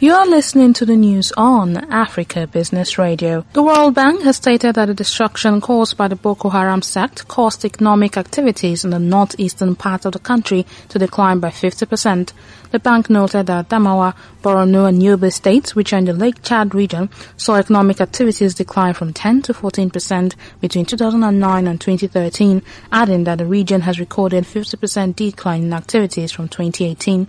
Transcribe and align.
You 0.00 0.14
are 0.14 0.28
listening 0.28 0.74
to 0.74 0.86
the 0.86 0.94
news 0.94 1.32
on 1.36 1.76
Africa 1.92 2.46
Business 2.46 2.98
Radio. 2.98 3.44
The 3.52 3.64
World 3.64 3.96
Bank 3.96 4.22
has 4.22 4.36
stated 4.36 4.76
that 4.76 4.86
the 4.86 4.94
destruction 4.94 5.60
caused 5.60 5.96
by 5.96 6.06
the 6.06 6.14
Boko 6.14 6.50
Haram 6.50 6.82
sect 6.82 7.26
caused 7.26 7.64
economic 7.64 8.16
activities 8.16 8.84
in 8.84 8.90
the 8.90 9.00
northeastern 9.00 9.74
part 9.74 10.04
of 10.04 10.12
the 10.12 10.20
country 10.20 10.64
to 10.90 11.00
decline 11.00 11.40
by 11.40 11.48
50%. 11.48 12.32
The 12.70 12.78
bank 12.78 13.10
noted 13.10 13.46
that 13.48 13.70
Adamawa, 13.70 14.14
Borno 14.40 14.88
and 14.88 15.02
Yobe 15.02 15.32
states, 15.32 15.74
which 15.74 15.92
are 15.92 15.98
in 15.98 16.04
the 16.04 16.12
Lake 16.12 16.42
Chad 16.42 16.76
region, 16.76 17.10
saw 17.36 17.56
economic 17.56 18.00
activities 18.00 18.54
decline 18.54 18.94
from 18.94 19.12
10 19.12 19.42
to 19.42 19.52
14% 19.52 20.36
between 20.60 20.84
2009 20.86 21.66
and 21.66 21.80
2013, 21.80 22.62
adding 22.92 23.24
that 23.24 23.38
the 23.38 23.46
region 23.46 23.80
has 23.80 23.98
recorded 23.98 24.44
50% 24.44 25.16
decline 25.16 25.64
in 25.64 25.72
activities 25.72 26.30
from 26.30 26.46
2018. 26.46 27.26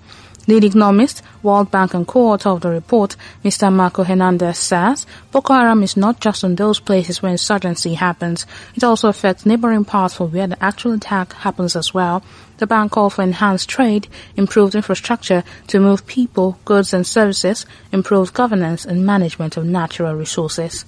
Lead 0.49 0.63
economist, 0.63 1.21
World 1.43 1.69
Bank 1.69 1.93
and 1.93 2.07
co-author 2.07 2.49
of 2.49 2.61
the 2.61 2.71
report, 2.71 3.15
Mr. 3.43 3.71
Marco 3.71 4.03
Hernandez 4.03 4.57
says, 4.57 5.05
Boko 5.31 5.53
Haram 5.53 5.83
is 5.83 5.95
not 5.95 6.19
just 6.19 6.43
in 6.43 6.55
those 6.55 6.79
places 6.79 7.21
where 7.21 7.31
insurgency 7.31 7.93
happens. 7.93 8.47
It 8.73 8.83
also 8.83 9.09
affects 9.09 9.45
neighboring 9.45 9.85
parts 9.85 10.15
for 10.15 10.25
where 10.25 10.47
the 10.47 10.61
actual 10.63 10.93
attack 10.93 11.33
happens 11.33 11.75
as 11.75 11.93
well. 11.93 12.23
The 12.57 12.65
bank 12.65 12.93
called 12.93 13.13
for 13.13 13.21
enhanced 13.21 13.69
trade, 13.69 14.07
improved 14.35 14.73
infrastructure 14.73 15.43
to 15.67 15.79
move 15.79 16.07
people, 16.07 16.57
goods 16.65 16.95
and 16.95 17.05
services, 17.05 17.67
improved 17.91 18.33
governance 18.33 18.85
and 18.85 19.05
management 19.05 19.55
of 19.55 19.65
natural 19.65 20.15
resources. 20.15 20.83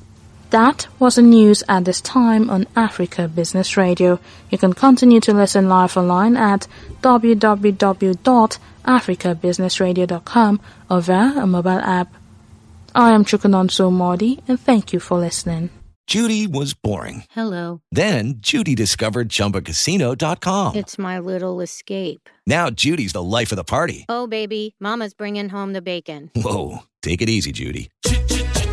That 0.50 0.88
was 0.98 1.16
the 1.16 1.22
news 1.22 1.64
at 1.70 1.86
this 1.86 2.02
time 2.02 2.50
on 2.50 2.66
Africa 2.76 3.28
Business 3.28 3.78
Radio. 3.78 4.20
You 4.50 4.58
can 4.58 4.74
continue 4.74 5.22
to 5.22 5.34
listen 5.34 5.70
live 5.70 5.96
online 5.96 6.36
at 6.36 6.68
www.africabusinessradio.com 8.86 10.60
or 10.90 11.02
via 11.02 11.42
a 11.42 11.48
mobile 11.48 11.80
app. 11.80 12.14
I 12.94 13.12
am 13.12 13.24
Chukwunonso 13.24 13.92
Modi 13.92 14.40
and 14.48 14.60
thank 14.60 14.94
you 14.94 15.00
for 15.00 15.18
listening. 15.18 15.70
Judy 16.08 16.46
was 16.46 16.74
boring. 16.74 17.24
Hello. 17.32 17.82
Then 17.92 18.36
Judy 18.40 18.76
discovered 18.76 19.30
ChumbaCasino.com. 19.30 20.76
It's 20.76 20.98
my 20.98 21.20
little 21.20 21.62
escape. 21.62 22.30
Now 22.46 22.70
Judy's 22.70 23.14
the 23.14 23.24
life 23.24 23.54
of 23.54 23.56
the 23.56 23.64
party. 23.64 24.06
Oh, 24.10 24.28
baby, 24.28 24.76
Mama's 24.80 25.14
bringing 25.14 25.48
home 25.48 25.72
the 25.72 25.82
bacon. 25.82 26.30
Whoa, 26.36 26.80
take 27.02 27.22
it 27.22 27.30
easy, 27.30 27.54
Judy. 27.54 27.90